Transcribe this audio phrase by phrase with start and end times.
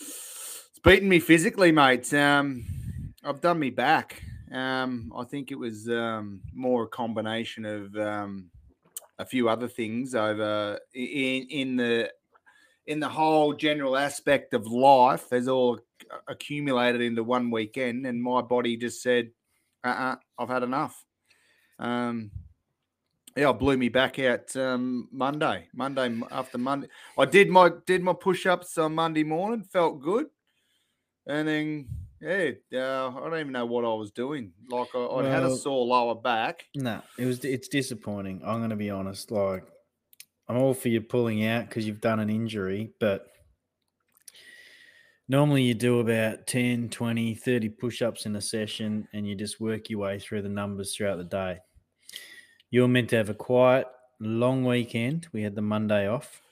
[0.01, 2.12] It's beaten me physically, mate.
[2.12, 2.65] Um,
[3.25, 4.23] I've done me back.
[4.53, 8.51] Um, I think it was um, more a combination of um,
[9.19, 12.11] a few other things over in in the
[12.87, 15.79] in the whole general aspect of life has all
[16.27, 19.31] accumulated into one weekend, and my body just said,
[19.84, 21.05] "Uh, uh I've had enough."
[21.79, 22.31] Um,
[23.37, 25.69] yeah, it blew me back out um, Monday.
[25.73, 29.63] Monday after Monday, I did my did my push ups on Monday morning.
[29.63, 30.27] Felt good,
[31.27, 31.89] and then
[32.20, 34.52] yeah, uh, I don't even know what I was doing.
[34.69, 36.64] Like I, I'd had a sore lower back.
[36.75, 37.45] No, it was.
[37.45, 38.42] It's disappointing.
[38.45, 39.31] I'm going to be honest.
[39.31, 39.64] Like,
[40.48, 43.29] I'm all for you pulling out because you've done an injury, but
[45.28, 49.61] normally you do about 10, 20, 30 push ups in a session and you just
[49.61, 51.58] work your way through the numbers throughout the day.
[52.70, 53.86] You're meant to have a quiet,
[54.20, 55.28] long weekend.
[55.33, 56.42] We had the Monday off,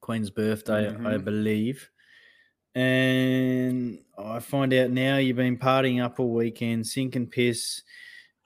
[0.00, 1.24] Queen's birthday, I Mhm.
[1.24, 1.90] believe.
[2.74, 7.82] And I find out now you've been partying up all weekend, sink and piss.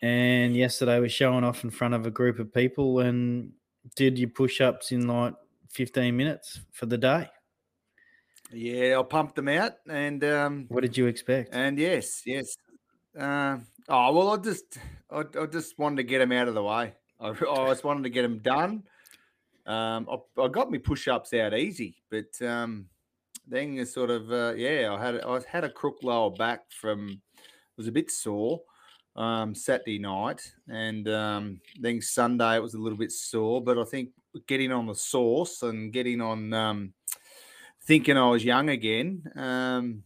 [0.03, 3.55] And yesterday we're showing off in front of a group of people and
[3.97, 5.35] did your push ups in like
[5.71, 7.29] 15 minutes for the day.
[8.53, 11.51] Yeah, I pumped them out, and um, What did you expect?
[11.53, 12.57] And yes, yes.
[13.19, 14.79] Uh, oh well, I just,
[15.11, 16.95] I, I just wanted to get him out of the way.
[17.21, 18.85] I, I just wanted to get him done.
[19.67, 22.87] Um, I, I got my push-ups out easy, but um,
[23.47, 27.11] then it's sort of, uh, yeah, I had, I had a crook lower back from,
[27.11, 28.63] it was a bit sore
[29.15, 33.63] um, Saturday night, and um, then Sunday it was a little bit sore.
[33.63, 34.11] But I think
[34.47, 36.95] getting on the sauce and getting on, um,
[37.89, 39.23] thinking I was young again.
[39.35, 40.03] Um,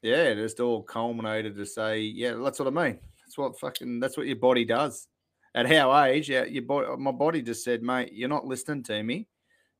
[0.00, 2.98] yeah, it just all culminated to say, yeah, that's what I mean.
[3.24, 5.06] That's what fucking that's what your body does.
[5.54, 9.02] At our age, yeah, your body, my body just said, mate, you're not listening to
[9.02, 9.28] me.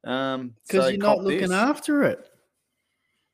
[0.04, 2.28] Um, Because so you're not looking this." after it.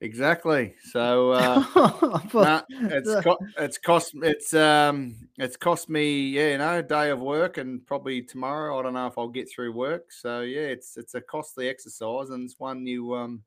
[0.00, 0.76] Exactly.
[0.92, 1.64] So uh,
[2.32, 7.10] nah, it's co- it's cost it's um it's cost me yeah you know a day
[7.10, 10.12] of work and probably tomorrow I don't know if I'll get through work.
[10.12, 13.42] So yeah, it's it's a costly exercise and it's one you um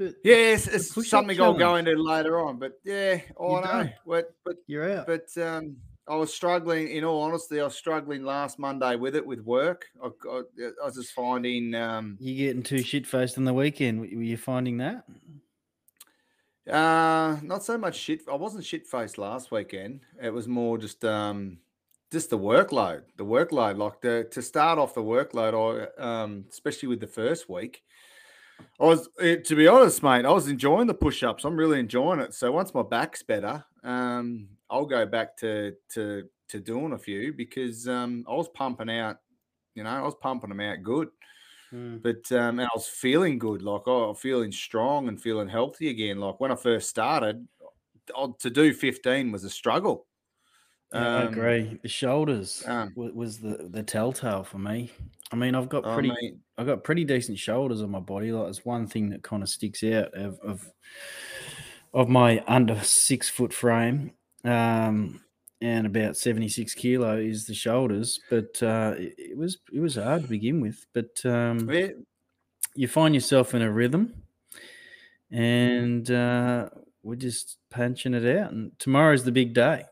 [0.00, 2.58] But yeah it's, it's something I'll go into later on.
[2.58, 3.88] But yeah, I You're know.
[4.06, 5.06] But but you're out.
[5.06, 5.76] but um,
[6.08, 6.88] I was struggling.
[6.88, 9.86] In all honesty, I was struggling last Monday with it with work.
[10.02, 10.40] I, I,
[10.82, 14.00] I was just finding, um, You're getting too shit faced on the weekend.
[14.00, 15.04] Were you finding that?
[16.68, 18.22] uh, not so much shit.
[18.26, 20.00] I wasn't shit faced last weekend.
[20.20, 21.58] It was more just, um,
[22.10, 23.02] just the workload.
[23.18, 25.54] The workload, like the to start off the workload.
[25.98, 27.82] I, um, especially with the first week.
[28.80, 30.24] I was, eh, to be honest, mate.
[30.24, 31.44] I was enjoying the push-ups.
[31.44, 32.34] I'm really enjoying it.
[32.34, 37.32] So once my back's better, um, I'll go back to to to doing a few
[37.32, 39.18] because um, I was pumping out.
[39.74, 41.10] You know, I was pumping them out good,
[42.02, 43.62] but um, and I was feeling good.
[43.62, 46.18] Like oh, feeling strong and feeling healthy again.
[46.18, 47.46] Like when I first started,
[48.38, 50.06] to do 15 was a struggle.
[50.92, 51.80] Yeah, I Um, agree.
[51.82, 54.92] The shoulders um, was the the telltale for me.
[55.32, 58.32] I mean, I've got pretty, mean, I've got pretty decent shoulders on my body.
[58.32, 60.70] Like, it's one thing that kind of sticks out of of,
[61.94, 64.12] of my under six foot frame,
[64.44, 65.20] um,
[65.60, 68.20] and about seventy six kilo is the shoulders.
[68.28, 70.84] But uh, it, it was it was hard to begin with.
[70.92, 71.88] But um, yeah,
[72.74, 74.22] you find yourself in a rhythm,
[75.30, 76.70] and uh,
[77.02, 78.50] we're just punching it out.
[78.50, 79.84] And tomorrow's the big day.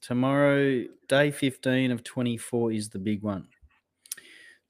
[0.00, 3.46] Tomorrow, day 15 of 24 is the big one.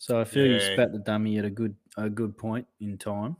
[0.02, 3.36] So I feel you spat the dummy at a good a good point in time.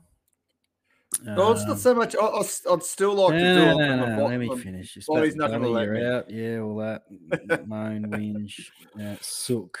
[1.21, 2.15] No, it's Um, not so much.
[2.15, 2.37] I,
[2.71, 3.75] would still like to do no, it.
[3.75, 4.95] no, no, a no, bo- let me finish.
[4.95, 6.05] You body's spat not the gonna dummy, let you're me.
[6.05, 6.29] out.
[6.31, 8.61] Yeah, all that moan, whinge,
[8.97, 9.77] uh, sook.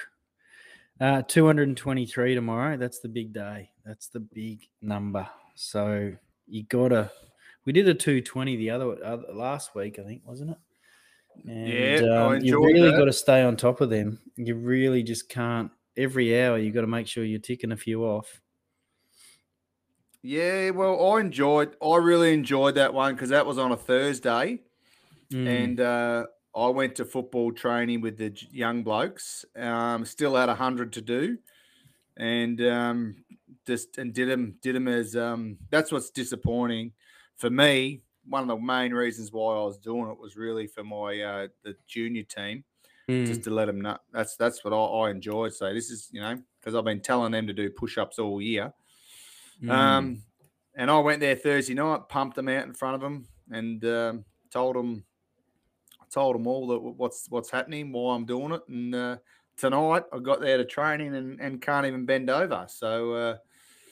[0.99, 2.75] Uh, 223 tomorrow.
[2.75, 3.69] That's the big day.
[3.85, 5.25] That's the big number.
[5.55, 6.11] So
[6.47, 7.09] you gotta.
[7.63, 10.57] We did a 220 the other, other last week, I think, wasn't it?
[11.49, 11.67] And,
[12.05, 14.19] Yeah, I um, you really got to stay on top of them.
[14.35, 15.71] You really just can't.
[15.95, 18.41] Every hour, you got to make sure you're ticking a few off.
[20.21, 21.75] Yeah, well, I enjoyed.
[21.83, 24.63] I really enjoyed that one because that was on a Thursday,
[25.31, 25.73] Mm.
[25.73, 29.45] and uh, I went to football training with the young blokes.
[29.55, 31.39] Um, still had a hundred to do,
[32.17, 33.25] and um,
[33.67, 36.93] just and did them did them as um, that's what's disappointing
[37.37, 38.03] for me.
[38.25, 41.47] One of the main reasons why I was doing it was really for my uh,
[41.63, 42.65] the junior team.
[43.09, 43.25] Mm.
[43.25, 43.97] just to let them know.
[44.13, 45.53] That's that's what I, I enjoyed.
[45.53, 48.41] So this is you know because I've been telling them to do push ups all
[48.41, 48.73] year.
[49.61, 49.69] Mm.
[49.69, 50.23] Um,
[50.75, 54.25] and I went there Thursday night, pumped them out in front of them, and um,
[54.51, 55.03] told them,
[56.11, 58.61] told them all that what's what's happening, why I'm doing it.
[58.67, 59.17] And uh,
[59.57, 62.65] tonight I got there to training and, and can't even bend over.
[62.69, 63.37] So uh,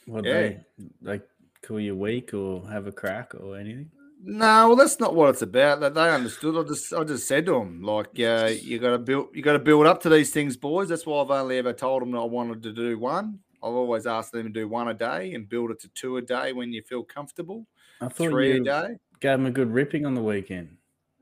[0.06, 0.34] What yeah.
[0.34, 0.60] they
[1.02, 1.28] like
[1.62, 3.92] call you weak or have a crack or anything?
[4.24, 5.80] No, well that's not what it's about.
[5.80, 6.56] That they understood.
[6.58, 9.54] I just I just said to them like, uh, you got to build you got
[9.54, 10.90] to build up to these things, boys.
[10.90, 13.40] That's why I've only ever told them that I wanted to do one.
[13.64, 16.22] I've always asked them to do one a day and build it to two a
[16.22, 17.68] day when you feel comfortable.
[18.00, 18.96] I thought Three a day.
[19.20, 20.78] gave them a good ripping on the weekend.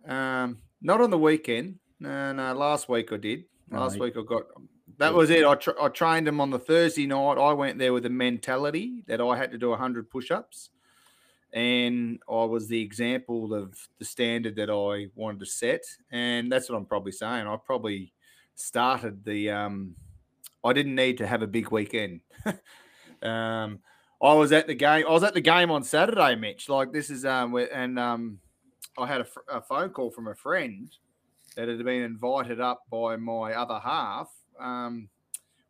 [0.08, 1.80] Um, not on the weekend.
[2.00, 2.54] No, no.
[2.54, 3.44] Last week I did.
[3.74, 4.44] Oh, Last you- week I got.
[4.98, 5.46] That was it.
[5.46, 7.38] I, tra- I trained them on the Thursday night.
[7.38, 10.72] I went there with a mentality that I had to do hundred push-ups,
[11.54, 15.84] and I was the example of the standard that I wanted to set.
[16.12, 17.48] And that's what I'm probably saying.
[17.48, 18.14] I probably
[18.56, 19.52] started the.
[19.52, 19.96] Um,
[20.64, 22.20] I didn't need to have a big weekend.
[23.24, 23.80] um,
[24.22, 25.06] I was at the game.
[25.08, 26.70] I was at the game on Saturday, Mitch.
[26.70, 28.40] Like this is um, and um,
[28.98, 30.90] I had a, fr- a phone call from a friend
[31.56, 34.30] that had been invited up by my other half,
[34.60, 35.10] um,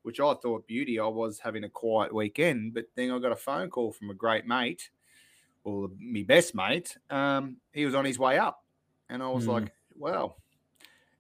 [0.02, 1.00] which I thought beauty.
[1.00, 4.16] I was having a quiet weekend, but then I got a phone call from a
[4.16, 4.90] great mate,
[5.64, 6.98] or my best mate.
[7.10, 8.64] Um, he was on his way up,
[9.10, 9.52] and I was Hmm.
[9.52, 10.38] like, "Well,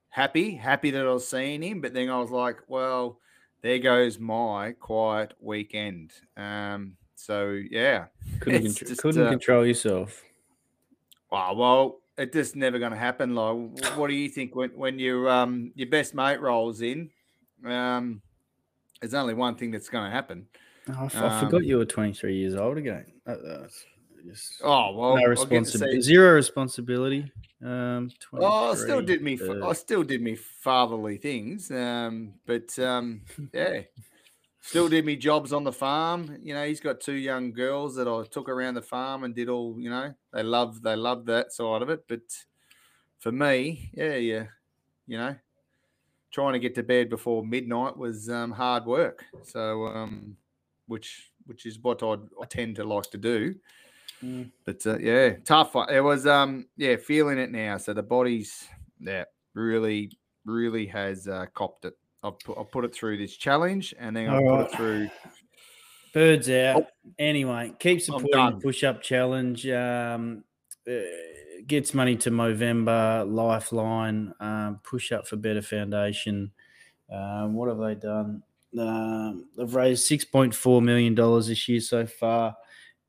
[0.10, 3.20] happy, happy that I was seeing him." But then I was like, "Well,
[3.62, 8.08] there goes my quiet weekend." Um, so yeah,
[8.40, 10.24] Couldn't, contr- just, couldn't uh, control yourself.
[11.32, 13.36] Wow, well, it's just never going to happen.
[13.36, 17.12] Like, what do you think when when your um your best mate rolls in?
[17.66, 18.22] Um,
[19.02, 20.48] there's only one thing that's going to happen.
[20.90, 21.10] Oh, I, I
[21.40, 23.06] forgot um, you were 23 years old again.
[23.26, 23.86] That- that's
[24.64, 27.32] Oh well, no I'll get to responsibility, zero responsibility.
[27.64, 29.38] Um, Oh, I still did me.
[29.42, 31.72] uh, I still did me fatherly things.
[31.72, 33.22] Um, but um,
[33.54, 33.82] yeah,
[34.62, 36.38] still did me jobs on the farm.
[36.42, 39.50] You know, he's got two young girls that I took around the farm and did
[39.50, 39.80] all.
[39.80, 42.06] You know, they love they love that side of it.
[42.08, 42.22] But
[43.20, 44.48] for me, yeah, yeah,
[45.08, 45.36] you know,
[46.32, 49.26] trying to get to bed before midnight was um, hard work.
[49.44, 50.38] So, um,
[50.88, 53.56] which which is what I'd, I tend to like to do.
[54.24, 54.52] Mm.
[54.66, 55.76] But uh, yeah, tough.
[55.76, 55.90] one.
[55.90, 57.78] It was um yeah, feeling it now.
[57.78, 58.68] So the body's
[59.00, 60.12] yeah really
[60.46, 61.94] really has uh, copped it.
[62.24, 64.66] I've put, I've put it through this challenge, and then I'll put Alright.
[64.72, 65.10] it through.
[66.14, 66.88] Birds out.
[67.18, 69.68] Anyway, keep supporting push up challenge.
[69.68, 70.44] Um,
[70.90, 71.00] uh,
[71.68, 76.52] gets money to Movember, Lifeline, um, push up for Better Foundation.
[77.12, 78.44] Um, what have they done?
[78.78, 82.56] Um, they've raised $6.4 million this year so far.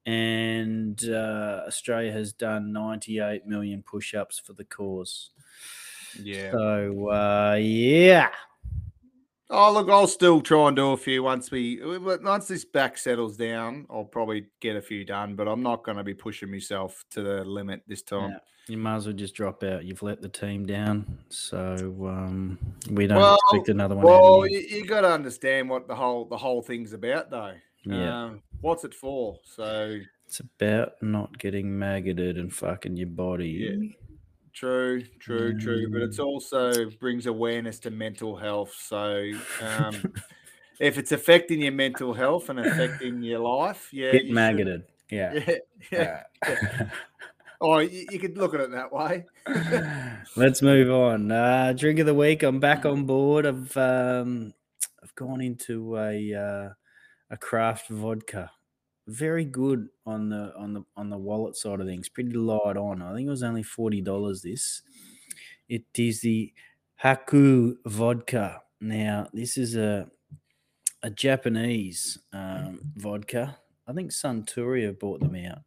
[0.07, 5.31] And uh, Australia has done 98 million push ups for the cause.
[6.23, 6.53] Yeah.
[6.53, 8.31] So, uh, yeah.
[9.53, 13.37] Oh look, I'll still try and do a few once we once this back settles
[13.37, 13.85] down.
[13.91, 17.23] I'll probably get a few done, but I'm not going to be pushing myself to
[17.23, 18.31] the limit this time.
[18.31, 18.39] Yeah,
[18.69, 19.85] you might as well just drop out.
[19.85, 21.75] You've let the team down, so
[22.07, 22.61] um,
[22.93, 24.05] we don't Well, expect another one.
[24.05, 24.77] Well, you, you.
[24.77, 27.55] you got to understand what the whole the whole thing's about, though.
[27.85, 29.39] Yeah, Um, what's it for?
[29.45, 33.49] So it's about not getting maggoted and fucking your body.
[33.71, 33.89] Yeah.
[34.53, 35.89] True, true, true.
[35.91, 36.05] But Mm.
[36.09, 38.75] it's also brings awareness to mental health.
[38.75, 39.31] So
[39.63, 39.95] um,
[40.81, 44.83] if it's affecting your mental health and affecting your life, yeah, Get you should- maggoted.
[45.11, 45.33] Yeah.
[45.91, 46.91] Yeah, yeah.
[47.63, 49.27] Oh, you, you could look at it that way.
[50.35, 51.31] Let's move on.
[51.31, 52.43] Uh, drink of the week.
[52.43, 53.45] I'm back on board.
[53.45, 54.55] I've um,
[55.03, 56.69] I've gone into a uh,
[57.31, 58.51] a craft vodka.
[59.07, 62.09] very good on the on the on the wallet side of things.
[62.09, 63.03] Pretty light on.
[63.03, 64.43] I think it was only forty dollars.
[64.43, 64.83] This.
[65.69, 66.53] It is the
[67.03, 68.63] Haku vodka.
[68.81, 70.11] Now this is a
[71.03, 73.59] a Japanese um, vodka.
[73.87, 75.63] I think Suntory bought them out.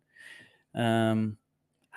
[0.80, 1.38] Um,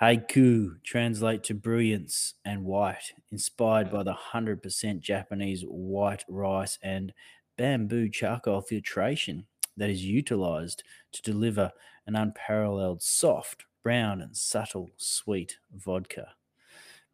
[0.01, 7.13] Haiku translate to brilliance and white, inspired by the 100% Japanese white rice and
[7.57, 9.45] bamboo charcoal filtration
[9.77, 11.71] that is utilized to deliver
[12.05, 16.29] an unparalleled soft, brown, and subtle sweet vodka.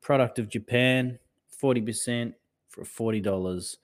[0.01, 1.19] Product of Japan,
[1.61, 2.33] 40%
[2.69, 3.77] for $40.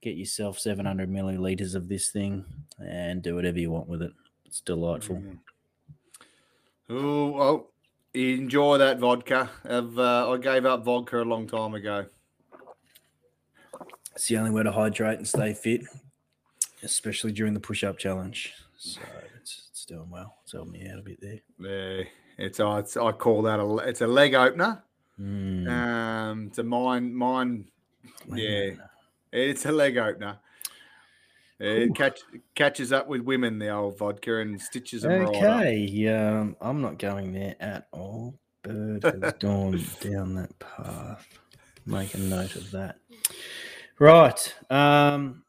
[0.00, 2.44] Get yourself 700 milliliters of this thing
[2.78, 4.12] and do whatever you want with it.
[4.44, 5.16] It's delightful.
[5.16, 5.38] Mm.
[6.88, 7.70] Oh, well,
[8.14, 9.50] enjoy that vodka.
[9.64, 12.06] I've, uh, I gave up vodka a long time ago.
[14.14, 15.82] It's the only way to hydrate and stay fit,
[16.82, 18.54] especially during the push-up challenge.
[18.76, 19.00] So
[19.40, 20.36] it's, it's doing well.
[20.44, 21.40] It's helping me out a bit there.
[21.58, 22.04] Yeah,
[22.38, 24.82] it's, uh, it's I call that a it's a leg opener.
[25.20, 27.66] Mm, Um, it's a mine mine.
[28.28, 28.58] leg yeah.
[28.72, 28.90] opener.
[29.32, 30.38] It's a leg opener.
[31.58, 32.20] It catch,
[32.54, 35.34] catches up with women, the old vodka, and stitches them right up.
[35.60, 38.34] Okay, um, I'm not going there at all.
[38.62, 41.26] Bird has gone down that path.
[41.86, 42.98] Make a note of that.
[43.98, 44.54] Right.
[44.68, 45.44] Um,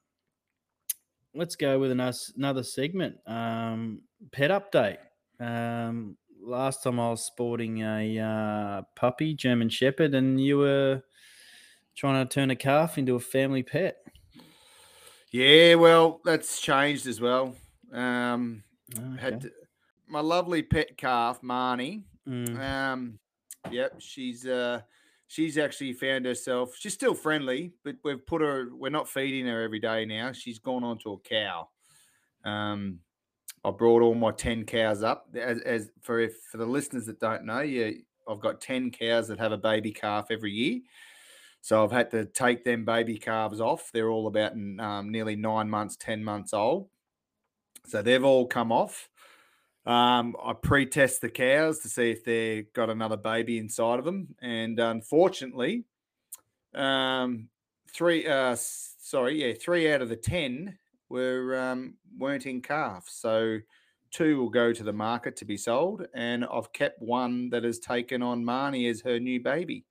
[1.38, 3.18] let's go with another, another segment.
[3.28, 4.02] Um,
[4.32, 4.98] pet update.
[5.40, 11.04] Um, last time I was sporting a uh, puppy, German Shepherd, and you were
[11.96, 13.98] trying to turn a calf into a family pet.
[15.32, 17.56] Yeah, well, that's changed as well.
[17.92, 18.64] Um,
[18.98, 19.20] Okay.
[19.22, 19.52] had to-
[20.08, 22.06] my lovely pet calf, Marnie.
[22.26, 23.20] Mm, Um,
[23.70, 24.82] yep, she's uh,
[25.28, 26.76] she's actually found herself.
[26.78, 28.70] She's still friendly, but we've put her.
[28.74, 30.32] We're not feeding her every day now.
[30.32, 31.70] She's gone on to a cow.
[32.46, 33.00] Um,
[33.64, 35.28] I brought all my ten cows up.
[35.36, 37.92] As, as for if for the listeners that don't know, yeah,
[38.28, 40.80] I've got ten cows that have a baby calf every year.
[41.62, 43.90] So I've had to take them baby calves off.
[43.92, 46.88] They're all about um, nearly nine months, ten months old.
[47.86, 49.10] So they've all come off.
[49.88, 54.36] Um, I pre-test the cows to see if they've got another baby inside of them,
[54.42, 55.86] and unfortunately,
[56.76, 57.48] um,
[57.94, 60.78] three uh, sorry, yeah, three out of the ten
[61.08, 63.06] were um, weren't in calf.
[63.08, 63.60] So
[64.12, 67.80] two will go to the market to be sold, and I've kept one that has
[67.80, 69.86] taken on Marnie as her new baby.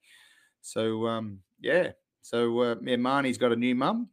[0.61, 4.11] So um, yeah, so uh, yeah, Marnie's got a new mum,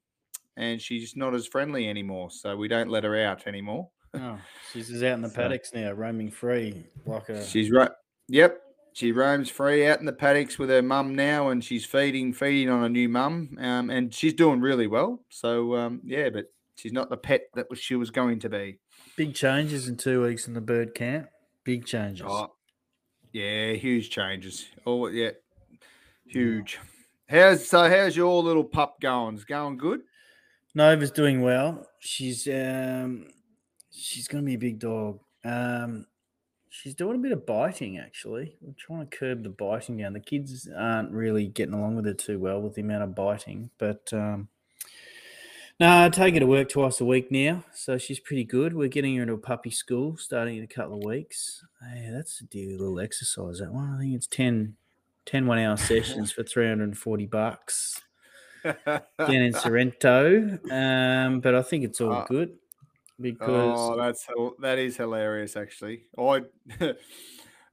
[0.56, 2.32] and she's not as friendly anymore.
[2.32, 3.90] So we don't let her out anymore.
[4.16, 4.40] Oh,
[4.72, 7.44] she's just out in the So- paddocks now, roaming free like a.
[7.46, 7.92] She's right.
[8.30, 8.60] Yep.
[8.96, 12.70] She roams free out in the paddocks with her mum now, and she's feeding feeding
[12.70, 15.20] on a new mum, um, and she's doing really well.
[15.30, 18.78] So um, yeah, but she's not the pet that was, she was going to be.
[19.18, 21.28] Big changes in two weeks in the bird camp.
[21.64, 22.26] Big changes.
[22.30, 22.54] Oh,
[23.32, 24.68] yeah, huge changes.
[24.86, 25.32] Oh yeah,
[26.28, 26.80] huge.
[27.28, 27.90] How's so?
[27.90, 29.36] How's your little pup going?
[29.38, 30.02] Is going good.
[30.76, 31.88] Nova's doing well.
[32.00, 33.26] She's um
[33.94, 35.20] she's gonna be a big dog.
[35.44, 36.08] Um
[36.70, 38.56] she's doing a bit of biting actually.
[38.62, 40.14] We're trying to curb the biting down.
[40.14, 43.70] The kids aren't really getting along with her too well with the amount of biting,
[43.78, 44.50] but um
[45.80, 48.74] no, I take her to work twice a week now, so she's pretty good.
[48.76, 51.66] We're getting her into a puppy school starting in a couple of weeks.
[51.82, 53.58] Hey, that's a dear little exercise.
[53.58, 54.76] That one, I think it's 10,
[55.26, 58.00] 10 one hour sessions for 340 bucks
[58.64, 60.60] down in Sorrento.
[60.70, 62.56] Um, but I think it's all Uh, good
[63.20, 64.28] because Oh, that's
[64.62, 65.56] that is hilarious.
[65.56, 66.44] Actually, I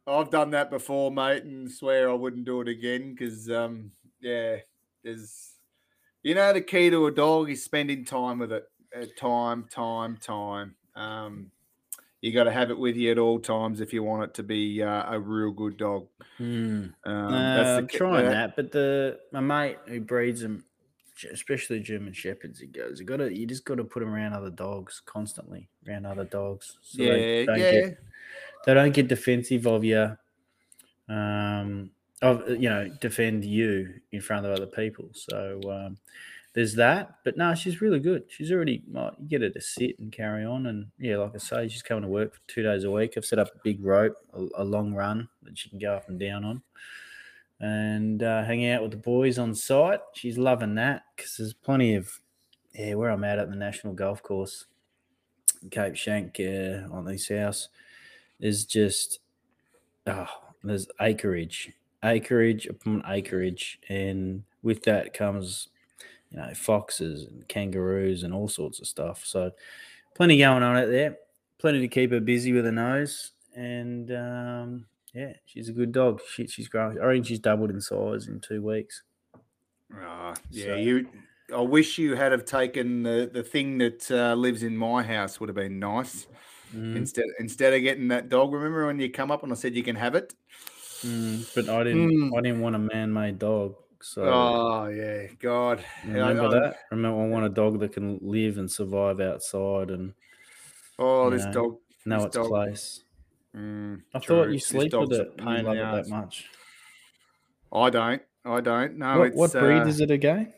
[0.06, 4.58] I've done that before, mate, and swear I wouldn't do it again because um yeah,
[5.04, 5.54] there's
[6.22, 8.64] you know the key to a dog is spending time with it.
[8.96, 10.76] Uh, time, time, time.
[10.96, 11.52] Um,
[12.20, 14.42] you got to have it with you at all times if you want it to
[14.42, 16.08] be uh, a real good dog.
[16.38, 16.88] Hmm.
[17.04, 20.64] Um, Uh, I'm trying that- that, but the my mate who breeds them,
[21.24, 24.32] especially German shepherds, he goes, you got to, you just got to put them around
[24.32, 26.78] other dogs constantly, around other dogs.
[26.82, 27.70] So Yeah, they don't yeah.
[27.72, 27.98] get,
[28.66, 30.16] they don't get defensive of you.
[31.08, 31.90] Um,
[32.22, 35.08] of you know, defend you in front of other people.
[35.12, 35.96] So um,
[36.52, 37.16] there's that.
[37.24, 38.24] But no, she's really good.
[38.28, 41.38] She's already like, you get her to sit and carry on, and yeah, like I
[41.38, 43.14] say, she's coming to work for two days a week.
[43.16, 46.08] I've set up a big rope, a, a long run that she can go up
[46.08, 46.62] and down on
[47.60, 50.00] and uh, out with the boys on site.
[50.14, 52.10] She's loving that because there's plenty of
[52.74, 54.66] yeah where I'm at at the national golf course,
[55.70, 57.68] Cape Schanck uh, on this house.
[58.38, 59.20] There's just
[60.06, 60.28] oh,
[60.64, 65.68] there's acreage, acreage upon acreage, and with that comes
[66.30, 69.24] you know foxes and kangaroos and all sorts of stuff.
[69.24, 69.50] So
[70.14, 71.16] plenty going on out there.
[71.58, 76.20] plenty to keep her busy with her nose, and um, yeah, she's a good dog.
[76.32, 76.98] She, she's growing.
[77.00, 79.02] I reckon she's doubled in size in two weeks.
[79.94, 81.08] Ah, yeah, So- you.
[81.52, 85.40] I wish you had have taken the the thing that uh, lives in my house
[85.40, 86.28] would have been nice.
[86.72, 89.74] Mm, Instead instead of getting that dog, remember when you come up and I said
[89.74, 90.32] you can have it?
[91.02, 92.08] mm, but I didn't.
[92.08, 92.38] Mm.
[92.38, 93.74] I didn't want a man-made dog.
[94.00, 95.82] So Oh yeah, God.
[96.06, 96.76] Yeah, I- remember I- that.
[96.92, 100.14] Remember, I want a dog that can live and survive outside and
[101.00, 101.52] Oh, this No.
[101.52, 101.76] dog.
[102.06, 103.02] know This its dog- place.
[103.56, 104.36] Mm, I true.
[104.36, 105.36] thought you sleep with it.
[105.36, 106.46] pain and in you love it that much.
[107.72, 108.22] I don't.
[108.44, 108.96] I don't.
[108.98, 110.52] No, what, it's what breed uh, is it again?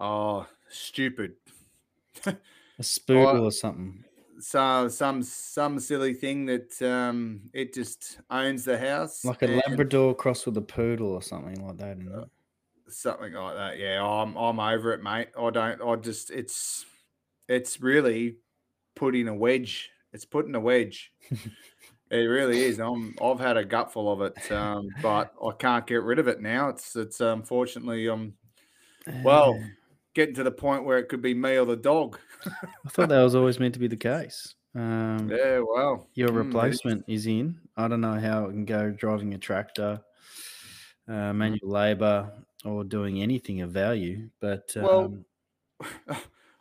[0.00, 1.34] Oh, stupid.
[2.26, 4.04] A spoodle or something?
[4.40, 9.24] So some some silly thing that um it just owns the house.
[9.24, 12.28] Like a and Labrador crossed with a poodle or something like that, isn't it?
[12.88, 13.78] something like that.
[13.78, 15.28] Yeah, I'm I'm over it, mate.
[15.38, 15.80] I don't.
[15.82, 16.84] I just it's
[17.48, 18.36] it's really
[18.94, 19.90] putting a wedge.
[20.12, 21.12] It's putting a wedge.
[22.14, 22.78] it really is.
[22.78, 26.40] I'm I've had a gutful of it, um, but I can't get rid of it
[26.40, 26.68] now.
[26.68, 28.34] It's it's unfortunately um
[29.22, 29.60] well
[30.14, 32.18] getting to the point where it could be me or the dog.
[32.46, 34.54] I thought that was always meant to be the case.
[34.74, 37.60] Um, Yeah, well, Your mm, replacement is in.
[37.76, 40.00] I don't know how it can go driving a tractor,
[41.08, 42.32] uh, manual labor,
[42.64, 44.30] or doing anything of value.
[44.40, 45.24] But Well, um,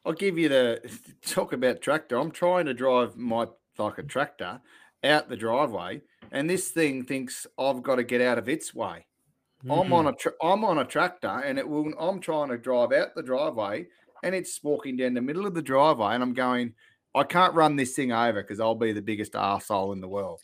[0.06, 2.18] I'll give you the talk about tractor.
[2.18, 4.62] I'm trying to drive my like a tractor
[5.04, 9.06] out the driveway, and this thing thinks I've got to get out of its way.
[9.64, 11.94] I'm on mm, a tra- I'm on a tractor, and it will.
[12.00, 13.88] I'm trying to drive out the driveway,
[14.24, 16.74] and it's walking down the middle of the driveway, and I'm going.
[17.16, 20.42] I can't run this thing over because I'll be the biggest arsehole in the world.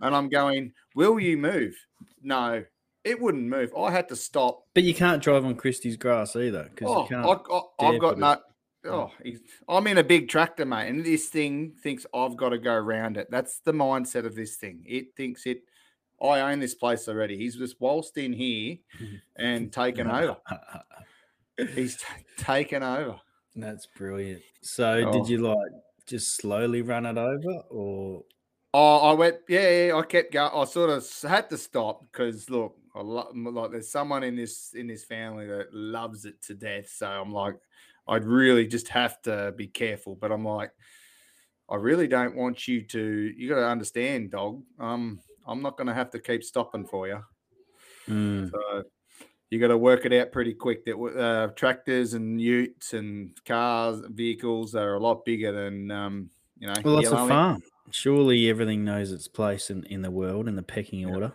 [0.00, 1.74] And I'm going, Will you move?
[2.22, 2.64] No,
[3.02, 3.72] it wouldn't move.
[3.76, 7.66] I had to stop but you can't drive on Christie's grass either because Oh.
[7.80, 8.36] I, I've got no.
[8.86, 9.10] Oh,
[9.68, 13.16] I'm in a big tractor, mate, and this thing thinks I've got to go around
[13.16, 13.28] it.
[13.30, 14.84] That's the mindset of this thing.
[14.86, 15.62] It thinks it.
[16.22, 17.36] I own this place already.
[17.36, 18.76] He's just waltzed in here
[19.36, 20.36] and taken over.
[21.74, 22.04] He's t-
[22.36, 23.20] taken over.
[23.56, 24.42] That's brilliant.
[24.62, 25.12] So, Oh.
[25.12, 25.72] did you like
[26.06, 28.24] just slowly run it over, or
[28.76, 29.36] Oh, I went.
[29.48, 30.50] Yeah, yeah I kept going.
[30.52, 34.72] I sort of had to stop because look, I lo- like there's someone in this
[34.74, 36.88] in this family that loves it to death.
[36.90, 37.54] So I'm like,
[38.06, 40.16] I'd really just have to be careful.
[40.16, 40.72] But I'm like,
[41.68, 43.00] I really don't want you to.
[43.36, 44.64] You got to understand, dog.
[44.78, 47.22] Um, I'm not going to have to keep stopping for you.
[48.08, 48.84] Mm, So
[49.50, 50.84] you got to work it out pretty quick.
[50.86, 56.68] That uh, tractors and utes and cars, vehicles are a lot bigger than um, you
[56.68, 56.74] know.
[56.84, 57.62] well, that's a farm.
[57.90, 61.34] Surely everything knows its place in, in the world in the pecking order.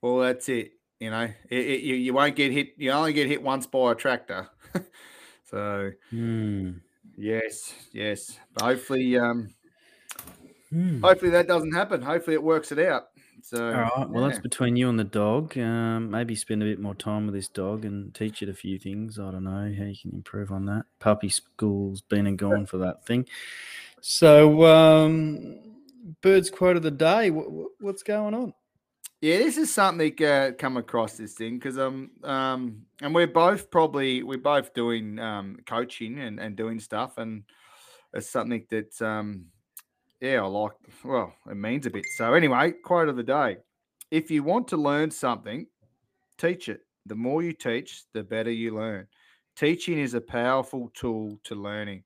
[0.00, 0.72] Well, that's it.
[0.98, 2.74] You know, it, it, you, you won't get hit.
[2.76, 4.50] You only get hit once by a tractor.
[5.50, 6.80] so Mm.
[7.16, 8.38] yes, yes.
[8.54, 9.48] But hopefully, um,
[10.72, 11.00] Mm.
[11.00, 12.00] hopefully that doesn't happen.
[12.00, 13.08] Hopefully it works it out.
[13.42, 14.10] So All right.
[14.10, 15.56] Well, that's between you and the dog.
[15.58, 18.78] Um, maybe spend a bit more time with this dog and teach it a few
[18.78, 19.18] things.
[19.18, 20.84] I don't know how you can improve on that.
[20.98, 23.26] Puppy school's been and gone for that thing.
[24.00, 25.58] So, um,
[26.20, 27.30] bird's quote of the day.
[27.30, 28.54] What, what's going on?
[29.22, 33.70] Yeah, this is something uh, come across this thing because um um and we're both
[33.70, 37.42] probably we're both doing um coaching and, and doing stuff and
[38.14, 39.44] it's something that um
[40.22, 40.72] yeah I like
[41.04, 42.06] well it means a bit.
[42.16, 43.58] So anyway quote of the day
[44.10, 45.66] if you want to learn something
[46.38, 46.80] teach it.
[47.04, 49.06] The more you teach the better you learn.
[49.54, 52.04] Teaching is a powerful tool to learning.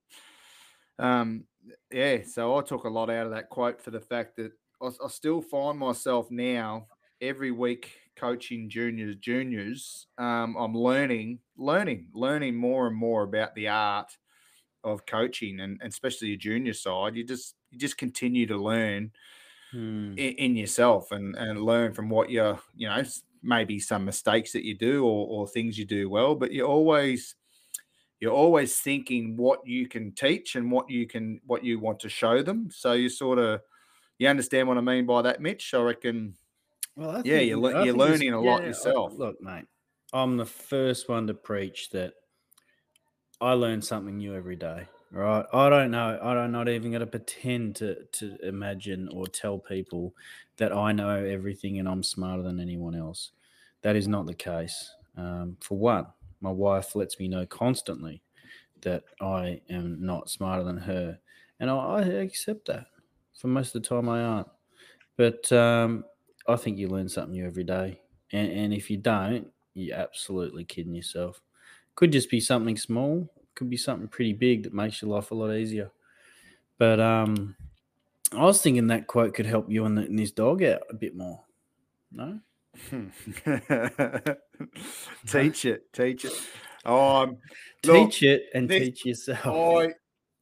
[0.99, 1.45] Um
[1.93, 4.51] yeah so I took a lot out of that quote for the fact that
[4.83, 6.89] I, I still find myself now
[7.21, 13.69] every week coaching juniors juniors um, i'm learning learning learning more and more about the
[13.69, 14.17] art
[14.85, 17.17] of coaching and, and especially your junior side.
[17.17, 19.13] You just you just continue to learn
[19.73, 20.17] Hmm.
[20.17, 23.03] in, in yourself and and learn from what you're you know
[23.43, 27.37] maybe some mistakes that you do or, or things you do well but you're always
[28.21, 32.09] you're always thinking what you can teach and what you can what you want to
[32.09, 32.71] show them.
[32.71, 33.63] So you sort of
[34.19, 35.75] you understand what i mean by that mitch?
[35.75, 36.37] I reckon
[36.97, 39.15] Well, Yeah, think- you're I you're learning a lot I- yourself.
[39.17, 39.67] Look, mate,
[40.13, 42.15] I'm the first one to preach that
[43.41, 44.87] I learn something new every day.
[45.11, 45.47] Right?
[45.53, 46.19] I don't know.
[46.21, 50.13] I don't not even going to pretend to to imagine or tell people
[50.57, 53.31] that I know everything and I'm smarter than anyone else.
[53.83, 54.91] That is not the case.
[55.17, 56.07] Um, for one,
[56.41, 58.23] my wife lets me know constantly
[58.81, 61.21] that I am not smarter than her,
[61.61, 62.87] and I, I accept that.
[63.37, 64.49] For most of the time, I aren't.
[65.17, 66.05] But um,
[66.47, 68.01] I think you learn something new every day.
[68.33, 71.41] And, and if you don't, you're absolutely kidding yourself.
[71.95, 75.35] Could just be something small, could be something pretty big that makes your life a
[75.35, 75.91] lot easier.
[76.79, 77.57] But um,
[78.33, 80.95] I was thinking that quote could help you and, the, and this dog out a
[80.95, 81.45] bit more.
[82.17, 82.39] No,
[85.27, 86.33] teach it, teach it.
[86.85, 87.39] Um,
[87.85, 89.47] look, teach it and this- teach yourself.
[89.47, 89.95] I,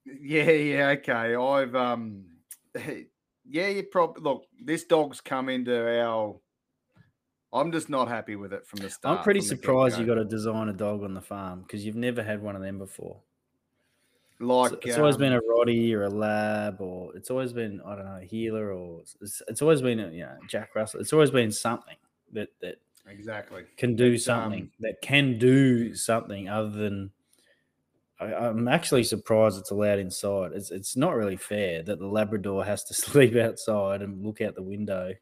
[0.05, 1.35] yeah, yeah, okay.
[1.35, 2.27] I've um,
[3.49, 4.47] yeah, you probably look.
[4.63, 6.37] This dog's come into our.
[7.53, 9.19] I'm just not happy with it from the start.
[9.19, 12.23] I'm pretty surprised you got to design a dog on the farm because you've never
[12.23, 13.19] had one of them before.
[14.39, 14.73] like.
[14.73, 17.95] It's, it's always been um, a Rottie or a Lab, or it's always been I
[17.95, 21.01] don't know a heeler, or it's, it's always been a, you know Jack Russell.
[21.01, 21.97] It's always been something
[22.33, 22.77] that that
[23.07, 23.65] exactly.
[23.77, 27.11] can do It's, something um, that can do something other than.
[28.23, 30.53] I, I'm actually surprised it's allowed inside.
[30.53, 34.55] It's it's not really fair that the Labrador has to sleep outside and look out
[34.55, 35.15] the window,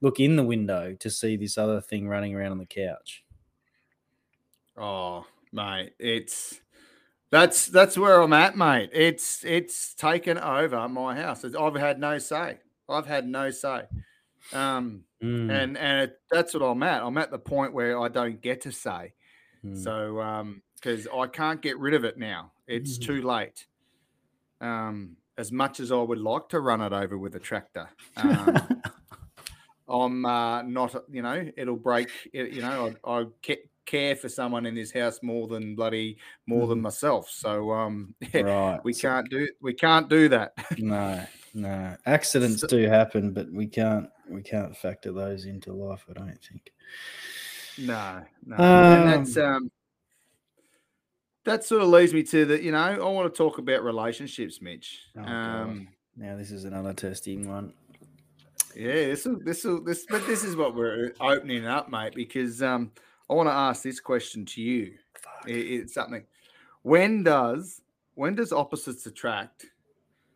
[0.00, 3.24] look in the window to see this other thing running around on the couch.
[4.76, 6.60] Oh, mate, it's
[7.30, 8.90] that's that's where I'm at, mate.
[8.92, 11.44] It's it's taken over my house.
[11.44, 12.58] I've had no say.
[12.88, 13.84] I've had no say.
[14.52, 17.02] Um, Mm, and and it, that's what I'm at.
[17.02, 19.14] I'm at the point where I don't get to say.
[19.64, 19.82] mm.
[19.82, 22.52] So um, because I can't get rid of it now.
[22.66, 23.02] It's Mhm.
[23.06, 23.66] too late.
[24.60, 28.58] Um, as much as I would like to run it over with a tractor, um,
[29.88, 30.94] I'm uh, not.
[31.10, 32.08] You know, it'll break.
[32.32, 36.18] It, you know, I, I ca- care for someone in this house more than bloody
[36.46, 36.82] more than Mhm.
[36.82, 37.28] myself.
[37.30, 38.84] So um, yeah, right.
[38.84, 40.52] we so- can't do we can't do that.
[40.78, 41.96] No, no.
[42.06, 46.04] Accidents So- do happen, but we can't we can't factor those into life.
[46.08, 46.72] I don't think.
[47.78, 48.56] no, no.
[48.56, 49.70] and that's Um, um.
[51.44, 54.62] That sort of leads me to the, you know, I want to talk about relationships,
[54.62, 55.00] Mitch.
[55.16, 57.74] Oh, um, Now this is another testing one.
[58.74, 62.60] Yeah, this will this will this but this is what we're opening up, mate, because
[62.62, 62.90] um
[63.30, 64.94] I want to ask this question to you.
[65.14, 65.44] Fuck.
[65.46, 66.24] I- it's something.
[66.82, 67.82] When does
[68.14, 69.66] when does opposites attract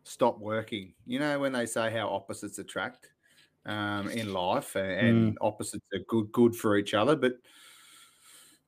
[0.05, 0.94] stop working?
[1.07, 3.11] You know, when they say how opposites attract
[3.66, 7.38] um in life a- and, opposites are good good for each other, but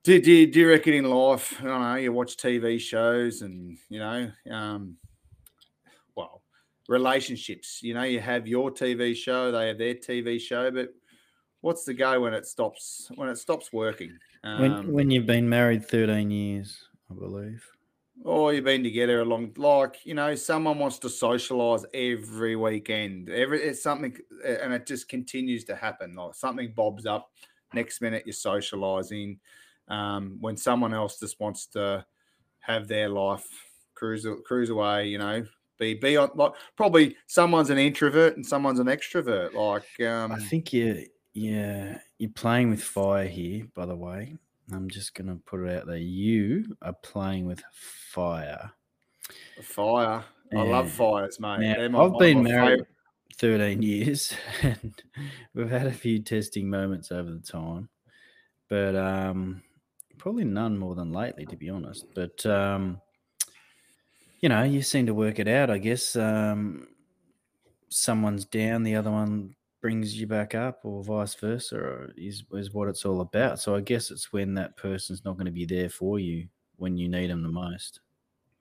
[0.03, 3.43] do, do, you- do you reckon in life, I don't know, you watch TV shows
[3.43, 4.99] and you know, um
[6.15, 6.43] well,
[6.89, 7.83] relationships.
[7.83, 10.91] You know, you have your TV show, they have their TV show, but
[11.61, 14.19] what's the go when it stops when it stops working?
[14.55, 17.67] When Um, when you've been married thirteen years, I believe.
[18.23, 23.31] or you've been together a long like you know someone wants to socialize every weekend
[23.31, 27.33] every it's something and it just continues to happen like something bobs up
[27.73, 29.41] next minute you're socializing
[29.91, 32.05] um, when someone else just wants to
[32.61, 33.47] have their life
[33.95, 35.45] cruise cruise away you know
[35.79, 40.39] be be on like probably someone's an introvert and someone's an extrovert like um I
[40.39, 43.67] think you yeah you're playing with fire here.
[43.75, 44.37] By the way,
[44.73, 45.97] I'm just gonna put it out there.
[45.97, 48.73] You are playing with fire.
[49.63, 52.87] fire i love fires mate Now, my- I've been married favourite.
[53.39, 55.03] 13 years and
[55.55, 57.89] we've had a few testing moments over the time,
[58.69, 59.63] but um,
[60.21, 62.07] probably none more than lately, to be honest.
[62.15, 63.01] But, um,
[64.41, 66.15] you know, you seem to work it out, I guess.
[66.15, 66.89] Um,
[67.89, 72.73] someone's down, the other one brings you back up, or vice versa, or is, is
[72.73, 73.59] what it's all about.
[73.59, 76.97] So I guess it's when that person's not going to be there for you when
[76.97, 78.01] you need them the most.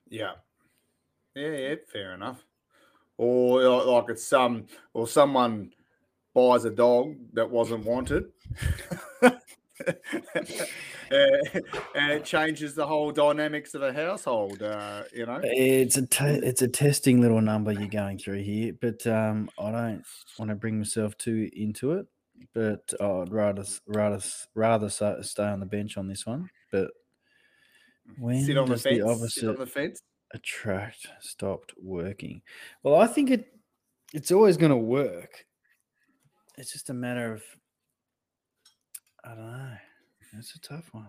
[0.08, 0.32] Yeah.
[1.34, 2.44] Yeah, yeah, fair enough.
[3.16, 5.72] Or like it's some or someone
[6.34, 8.32] buys a dog that wasn't wanted.
[11.10, 11.60] Uh,
[11.96, 15.40] and it changes the whole dynamics of a household, uh, you know.
[15.42, 19.72] It's a te- it's a testing little number you're going through here, but um, I
[19.72, 20.04] don't
[20.38, 22.06] want to bring myself too into it.
[22.54, 24.20] But I'd rather rather
[24.54, 26.48] rather stay on the bench on this one.
[26.70, 26.92] But
[28.16, 29.20] when sit on the does fence.
[29.20, 30.02] the sit on the fence.
[30.32, 32.42] attract stopped working?
[32.84, 33.52] Well, I think it
[34.12, 35.44] it's always going to work.
[36.56, 37.42] It's just a matter of
[39.24, 39.72] I don't know.
[40.38, 41.08] It's a tough one.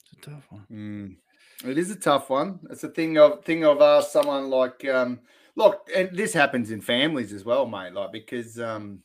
[0.00, 0.66] It's a tough one.
[0.70, 1.16] Mm.
[1.70, 2.60] It is a tough one.
[2.70, 5.20] It's a thing of thing I've asked someone like um
[5.56, 7.92] look, and this happens in families as well, mate.
[7.92, 9.02] Like because um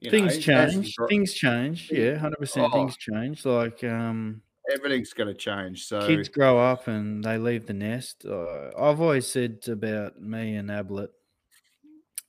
[0.00, 0.96] you know, things as change.
[1.08, 1.90] Things change.
[1.90, 2.70] Yeah, hundred percent.
[2.70, 2.76] Oh.
[2.76, 3.44] Things change.
[3.44, 4.42] Like um,
[4.72, 5.86] everything's gonna change.
[5.86, 8.24] So kids grow up and they leave the nest.
[8.26, 11.08] Uh, I've always said about me and Ablet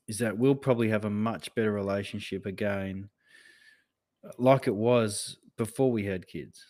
[0.07, 3.14] is that we'll probably have a much better relationship again, uh,
[4.37, 6.65] like it was before we had kids.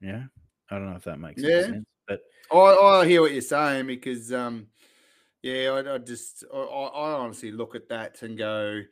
[0.00, 0.24] Yeah,
[0.70, 1.62] I don't know if that makes Yeah.
[1.62, 2.20] sense, but
[2.52, 4.68] I, I hear what you're saying because, um,
[5.42, 8.82] yeah, I, I just, I, I I honestly look at that and go,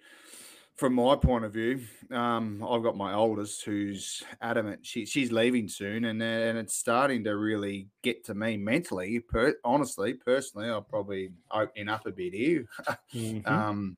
[0.76, 5.68] from my point of view, um, I've got my oldest who's adamant she, she's leaving
[5.68, 9.20] soon, and and it's starting to really get to me mentally.
[9.20, 12.66] Per, honestly, personally, I'm probably opening up a bit here.
[13.14, 13.60] Mm-hmm.
[13.60, 13.96] Um,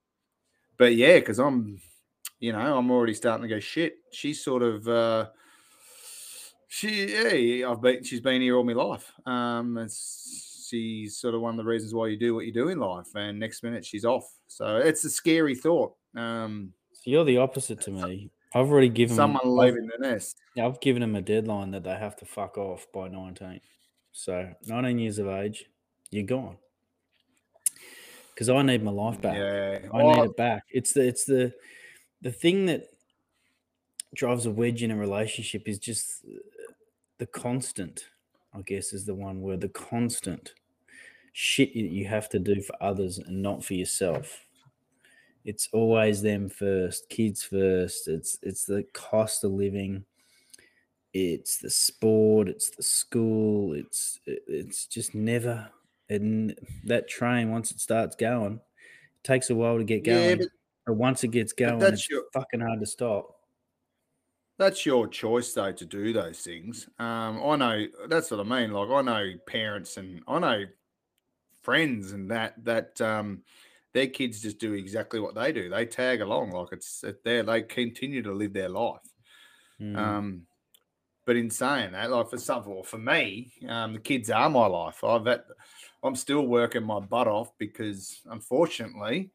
[0.76, 1.80] but yeah, because I'm,
[2.40, 3.96] you know, I'm already starting to go shit.
[4.12, 5.28] She's sort of, uh,
[6.68, 9.12] she, yeah, I've been, she's been here all my life.
[9.26, 12.68] Um, it's, she's sort of one of the reasons why you do what you do
[12.68, 13.08] in life.
[13.14, 14.30] And next minute she's off.
[14.48, 15.94] So it's a scary thought.
[16.14, 18.30] Um, So you're the opposite to me.
[18.54, 20.38] I've already given someone leaving the nest.
[20.54, 23.60] Yeah, I've given them a deadline that they have to fuck off by 19.
[24.12, 25.66] So 19 years of age,
[26.10, 26.56] you're gone.
[28.34, 29.36] Because I need my life back.
[29.36, 29.88] Yeah.
[29.92, 30.62] I need Oh, it back.
[30.70, 31.52] It's the it's the
[32.22, 32.88] the thing that
[34.14, 36.38] drives a wedge in a relationship is just uh,
[37.18, 38.06] the constant.
[38.54, 39.60] I guess is the one word.
[39.60, 40.54] The constant
[41.32, 44.40] shit that you have to do for others and not for yourself.
[45.44, 48.08] It's always them first, kids first.
[48.08, 50.04] It's it's the cost of living.
[51.14, 52.48] It's the sport.
[52.48, 53.74] It's the school.
[53.74, 55.70] It's it's just never.
[56.10, 60.38] And that train once it starts going, it takes a while to get Yeah, going.
[60.38, 60.48] but-
[60.88, 63.34] but once it gets going, that's it's your- fucking hard to stop.
[64.56, 66.88] That's your choice, though, to do those things.
[66.98, 68.72] Um, I know that's what I mean.
[68.72, 70.64] Like I know parents and I know
[71.62, 73.42] friends and that that um,
[73.92, 75.68] their kids just do exactly what they do.
[75.68, 77.42] They tag along like it's it there.
[77.42, 79.06] They continue to live their life.
[79.78, 79.96] Mm.
[79.96, 80.42] Um,
[81.26, 84.66] but in saying that, like for some, well, for me, um, the kids are my
[84.66, 85.04] life.
[85.04, 85.42] I've had,
[86.02, 89.30] I'm still working my butt off because, unfortunately,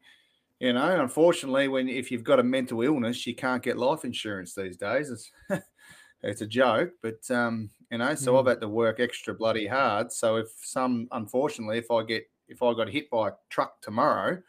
[0.60, 4.54] you know, unfortunately, when if you've got a mental illness, you can't get life insurance
[4.54, 5.10] these days.
[5.10, 5.30] It's
[6.22, 8.48] it's a joke, but um, you know, so I've Mm.
[8.48, 10.10] had to work extra bloody hard.
[10.12, 14.40] So if some, unfortunately, if I get if I got hit by a truck tomorrow,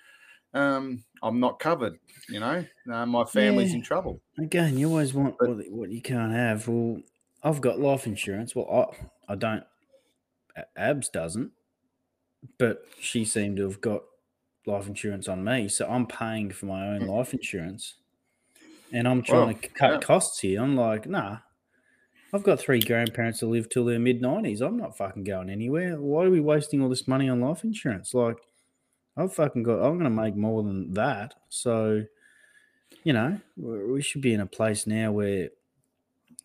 [0.53, 1.97] um, I'm not covered.
[2.29, 4.21] You know, uh, my family's in trouble.
[4.39, 6.67] Again, you always want But- what, what you can't have.
[6.67, 7.01] Well,
[7.43, 8.55] I've got life insurance.
[8.55, 8.89] Well,
[9.29, 9.63] I, I don't.
[10.77, 11.51] Abs doesn't,
[12.57, 14.03] but she seemed to have got
[14.67, 15.67] life insurance on me.
[15.67, 17.95] So I'm paying for my own life insurance,
[18.91, 19.99] and I'm trying Well, to cut yeah.
[19.99, 20.61] costs here.
[20.61, 21.39] I'm like, nah.
[22.33, 24.59] I've got three grandparents to live till their mid nineties.
[24.61, 26.01] I'm not fucking going anywhere.
[26.01, 28.13] Why are we wasting all this money on life insurance?
[28.13, 28.37] Like,
[29.15, 29.79] I've fucking got.
[29.81, 31.35] I'm going to make more than that.
[31.47, 32.03] So,
[33.03, 35.49] you know, we we should be in a place now where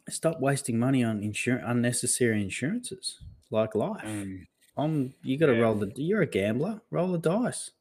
[0.09, 3.19] stop wasting money on insurance, unnecessary insurances
[3.51, 4.05] like life.
[4.05, 5.63] Um, Um, you got to yeah.
[5.63, 5.93] roll the.
[5.97, 6.81] You're a gambler.
[6.91, 7.73] Roll the dice.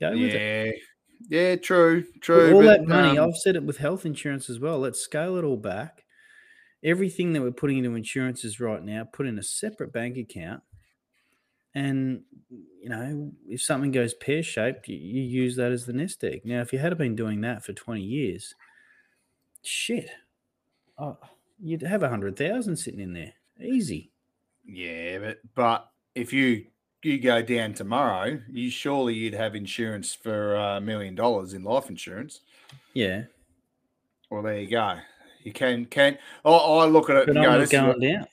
[0.00, 0.76] Go with it.
[1.30, 2.54] yeah, yeah, true, With true.
[2.54, 4.78] all but, that money, um, I've said it with health insurance as well.
[4.78, 6.04] Let's scale it all back.
[6.84, 10.62] Everything that we're putting into insurances right now, put in a separate bank account.
[11.74, 16.22] And, you know, if something goes pear shaped, you, you use that as the nest
[16.24, 16.42] egg.
[16.44, 18.54] Now, if you had been doing that for 20 years,
[19.62, 20.08] shit,
[20.98, 21.18] oh,
[21.60, 23.34] you'd have a 100,000 sitting in there.
[23.60, 24.12] Easy.
[24.64, 26.66] yeah, but but if you
[27.02, 31.88] you go down tomorrow, you surely you'd have insurance for a million dollars in life
[31.88, 32.40] insurance.
[32.94, 33.24] Yeah.
[34.30, 34.98] Well, there you go.
[35.42, 36.18] You can can.
[36.44, 38.26] I, I look at it But and go, this going down.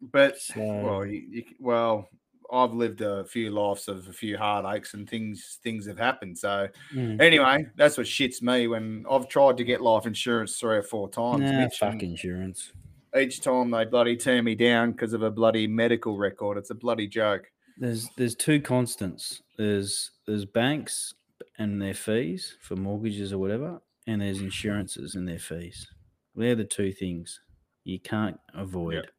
[0.00, 2.08] but So, well, you, you, well,
[2.50, 6.38] I've lived a few lives of a few heartaches and things things have happened.
[6.38, 10.76] So mm, anyway, that's what shits me when I've tried to get life insurance three
[10.76, 11.50] or four times.
[11.50, 12.72] nah, Mitch, fuck insurance.
[13.18, 16.56] each time they bloody turn me down because of a bloody medical record.
[16.56, 17.50] It's a bloody joke.
[17.78, 19.42] There's there's two constants.
[19.56, 21.14] There's there's banks
[21.58, 25.86] and their fees for mortgages or whatever, and there's insurances and their fees.
[26.34, 27.40] They're the two things
[27.84, 29.10] you can't avoid,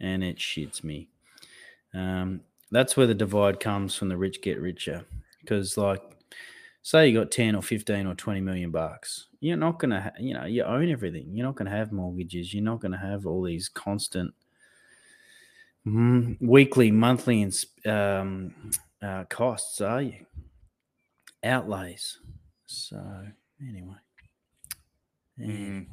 [0.00, 1.08] and it shits me.
[1.94, 4.08] Um, that's where the divide comes from.
[4.08, 5.04] The rich get richer
[5.40, 6.02] because, like,
[6.82, 10.34] say you got ten or fifteen or twenty million bucks, you're not gonna, ha- you
[10.34, 11.30] know, you own everything.
[11.32, 12.52] You're not gonna have mortgages.
[12.52, 14.34] You're not gonna have all these constant
[15.86, 18.54] Mm, weekly, monthly, and um,
[19.00, 20.26] uh, costs, are you?
[21.44, 22.18] Outlays.
[22.66, 23.00] So,
[23.60, 23.94] anyway.
[25.40, 25.58] Anyway.
[25.58, 25.86] Mm.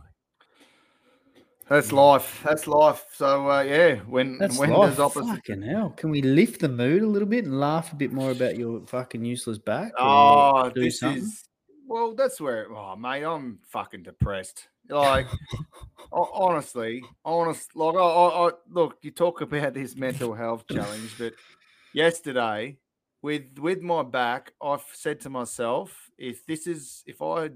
[1.69, 2.41] That's life.
[2.43, 3.06] That's life.
[3.13, 4.91] So uh, yeah, when That's when life.
[4.91, 5.36] does opposite?
[5.36, 5.91] Fucking hell.
[5.91, 8.86] Can we lift the mood a little bit and laugh a bit more about your
[8.86, 9.93] fucking useless back?
[9.97, 11.23] Oh, this something?
[11.23, 11.45] is
[11.88, 12.15] well.
[12.15, 12.67] That's where.
[12.69, 14.67] Oh, mate, I'm fucking depressed.
[14.89, 15.27] Like,
[16.11, 17.75] ho- honestly, honest.
[17.75, 18.97] Like, I, I, I look.
[19.01, 21.33] You talk about this mental health challenge, but
[21.93, 22.77] yesterday,
[23.21, 27.51] with with my back, I've said to myself, if this is, if I,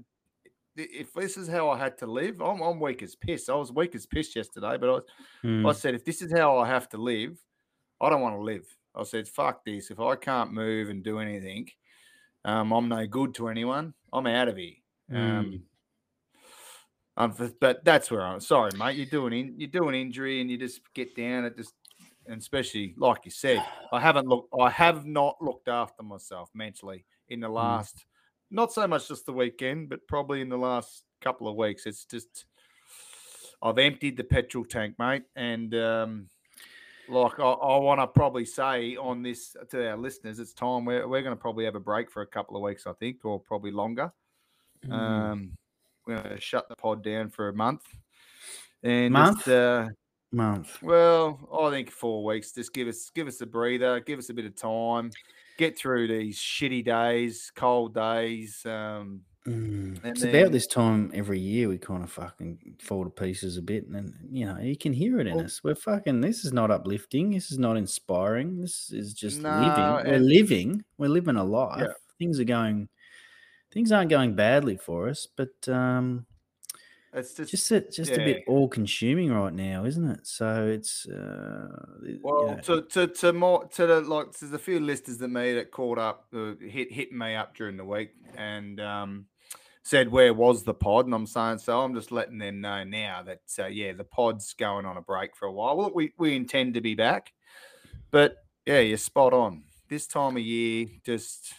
[0.76, 3.48] if this is how I had to live, I'm, I'm weak as piss.
[3.48, 5.02] I was weak as piss yesterday, but I was,
[5.44, 7.38] Mm, I said, if this is how I have to live,
[8.00, 8.66] I don't want to live.
[8.94, 9.90] I said, fuck this.
[9.90, 11.68] If I can't move and do anything,
[12.44, 13.94] um, I'm no good to anyone.
[14.12, 14.74] I'm out of here.
[15.10, 15.62] Um,
[17.18, 18.96] um, but that's where I'm sorry, mate.
[18.96, 21.74] You're doing in, you do an injury and you just get down at just,
[22.26, 27.04] and especially like you said, I haven't looked, I have not looked after myself mentally
[27.28, 28.06] in the last
[28.50, 31.86] not so much just the weekend, but probably in the last couple of weeks.
[31.86, 32.46] It's just
[33.62, 36.28] I've emptied the petrol tank, mate, and um,
[37.08, 41.06] like I, I want to probably say on this to our listeners, it's time we're
[41.06, 43.40] we're going to probably have a break for a couple of weeks, I think, or
[43.40, 44.12] probably longer.
[44.86, 44.92] Mm.
[44.92, 45.57] Um,
[46.08, 47.82] we're going to shut the pod down for a month.
[48.82, 49.38] And Month?
[49.38, 49.88] Just, uh,
[50.32, 50.82] month.
[50.82, 52.52] well, I think four weeks.
[52.52, 55.10] Just give us give us a breather, give us a bit of time,
[55.58, 58.64] get through these shitty days, cold days.
[58.66, 60.04] Um, Mm.
[60.04, 63.62] It's then- about this time every year we kind of fucking fall to pieces a
[63.62, 65.64] bit, and then, you know you can hear it in Well- us.
[65.64, 66.20] We're fucking.
[66.20, 67.30] This is not uplifting.
[67.30, 68.60] This is not inspiring.
[68.60, 69.48] This is just No,
[70.02, 70.12] living.
[70.12, 70.84] We're living.
[70.98, 71.88] We're living a life.
[72.18, 72.90] Things are going.
[73.70, 76.26] Things aren't going badly for us, but um,
[77.12, 80.26] it's just, just a, just a bit all consuming right now, isn't it?
[80.26, 81.68] So it's uh,
[82.02, 84.32] you well know, to to to more to the like.
[84.32, 87.76] There's a few listeners that me that called up, uh, hit hit me up during
[87.76, 89.26] the week, and um,
[89.82, 91.80] said where was the pod, and I'm saying so.
[91.80, 95.34] I'm just letting them know now that uh, yeah, the pod's going on a break
[95.34, 95.76] for a while.
[95.76, 97.32] Well, we we intend to be back,
[98.10, 99.64] but yeah, you're spot on.
[99.88, 101.54] This time of year just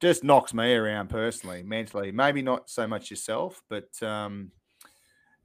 [0.00, 2.12] just knocks me around personally, mentally.
[2.12, 4.52] Maybe not so much yourself, but um,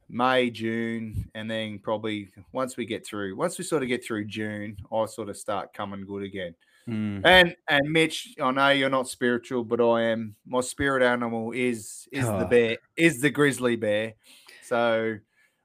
[0.07, 4.25] May, June, and then probably once we get through, once we sort of get through
[4.25, 6.55] June, I sort of start coming good again.
[6.87, 10.35] mm, And and Mitch, I know you're not spiritual, but I am.
[10.45, 12.47] My spirit animal is is the Oh.
[12.47, 14.15] bear, is the grizzly bear.
[14.61, 15.17] So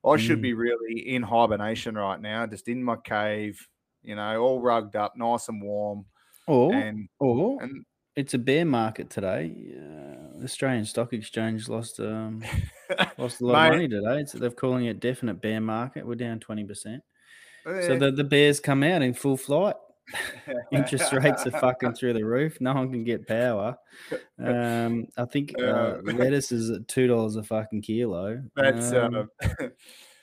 [0.07, 0.43] I should Mm.
[0.43, 3.69] be really in hibernation right now, just in my cave,
[4.03, 6.07] you know, all rugged up, nice and warm,
[6.47, 7.85] or and or and
[8.21, 9.55] it's a bear market today.
[9.75, 12.43] Uh, the Australian Stock Exchange lost um,
[13.19, 14.25] lost a lot of money today.
[14.35, 16.07] They're calling it definite bear market.
[16.07, 17.03] We're down twenty percent.
[17.65, 19.77] So eh, the, the bears come out in full flight.
[20.73, 22.61] Interest rates are fucking through the roof.
[22.61, 23.77] No one can get power.
[24.39, 28.43] Um, I think uh, lettuce is at two dollars a fucking kilo.
[28.55, 29.69] That's Um, uh,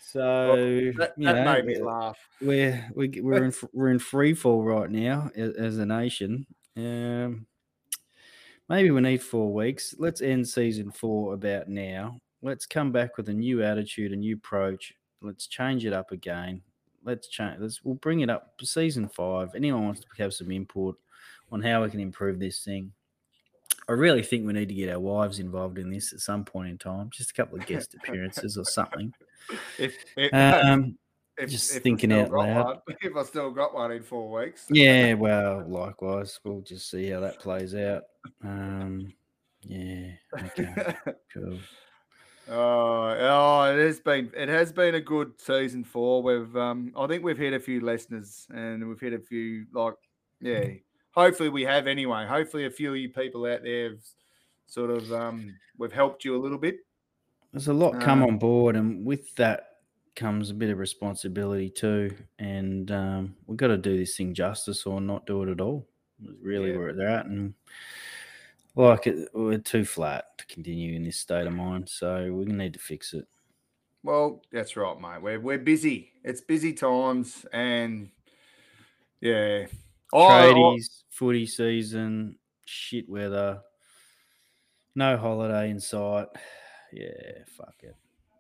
[0.01, 0.55] so
[0.97, 2.17] that, you that know, made me laugh.
[2.41, 6.45] we're we, g- we're in we're in free fall right now as, as a nation.
[6.77, 7.46] Um,
[8.69, 9.95] maybe we need four weeks.
[9.97, 12.19] Let's end season four about now.
[12.41, 14.93] Let's come back with a new attitude, a new approach.
[15.21, 16.61] Let's change it up again.
[17.03, 17.57] Let's change.
[17.59, 19.49] Let's we'll bring it up for season five.
[19.55, 20.97] Anyone wants to have some input
[21.51, 22.91] on how we can improve this thing?
[23.89, 26.67] I really think we need to get our wives involved in this at some point
[26.69, 27.09] in time.
[27.09, 29.13] Just a couple of guest appearances or something.
[29.79, 30.97] If, if, Um,
[31.37, 32.65] if, just if thinking out loud.
[32.65, 34.65] one- if I still got one in four weeks.
[34.69, 36.37] Yeah, well, likewise.
[36.43, 38.03] We'll just see how that plays out.
[38.43, 39.13] Um,
[39.61, 40.11] yeah,
[40.41, 40.95] okay,
[41.33, 41.59] cool.
[42.49, 46.23] Oh, oh, it has been it has been a good season four.
[46.23, 49.95] We've um I think we've hit a few listeners and we've hit a few like
[50.39, 50.65] yeah.
[51.11, 52.25] Hopefully we have anyway.
[52.27, 53.99] Hopefully a few of you people out there have
[54.67, 56.77] sort of um we've helped you a little bit.
[57.51, 59.79] There's a lot come Um, on board, and with that
[60.15, 62.15] comes a bit of responsibility too.
[62.39, 65.87] And um, we've got to do this thing justice or not do it at all.
[66.21, 66.77] Is really Yeah.
[66.77, 67.53] where they're at, and
[68.77, 71.89] like it, we're too flat to continue in this state of mind.
[71.89, 73.25] So we need to fix it.
[74.03, 75.21] Well, that's right, mate.
[75.21, 76.11] We're we're busy.
[76.23, 78.09] It's busy times and
[79.21, 79.65] yeah.
[80.13, 83.61] I- I- Tradies, footy season, shit weather,
[84.95, 86.27] no holiday in sight.
[86.93, 87.97] Yeah, fuck it.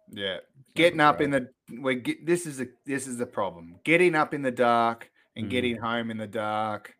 [0.09, 0.37] Yeah,
[0.73, 1.49] getting up in the
[1.81, 3.75] we get this is a this is the problem.
[3.83, 5.49] Getting up in the dark and Mm.
[5.49, 6.95] getting home in the dark.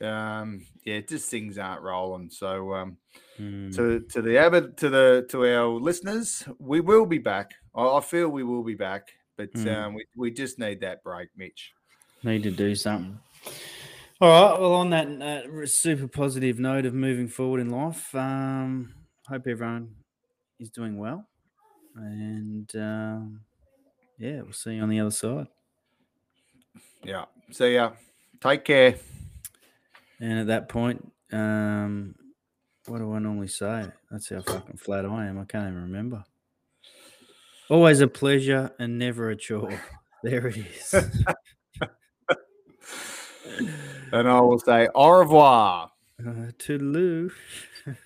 [0.00, 2.30] Um, yeah, just things aren't rolling.
[2.30, 2.98] So um,
[3.38, 3.72] Mm.
[3.76, 7.52] to to the avid to the to our listeners, we will be back.
[7.74, 9.76] I, I feel we will be back, but Mm.
[9.76, 11.72] um, we we just need that break, Mitch.
[12.24, 13.20] Need to do something.
[14.20, 14.60] All right.
[14.60, 18.92] Well, on that uh, super positive note of moving forward in life, um,
[19.28, 19.94] hope everyone
[20.58, 21.28] is doing well,
[21.94, 23.44] and um,
[24.18, 25.46] yeah, we'll see you on the other side.
[27.04, 27.26] Yeah.
[27.52, 27.92] See ya.
[28.40, 28.96] Take care.
[30.20, 32.14] And at that point, um,
[32.86, 33.86] what do I normally say?
[34.10, 35.38] That's how fucking flat I am.
[35.38, 36.24] I can't even remember.
[37.70, 39.80] Always a pleasure and never a chore.
[40.24, 40.94] There it is.
[44.12, 45.90] And I will say au revoir.
[46.20, 47.30] uh, toodaloo.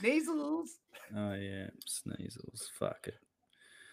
[0.00, 0.68] Sneezels.
[1.16, 2.70] Oh yeah, sneezels.
[2.78, 3.18] Fuck it.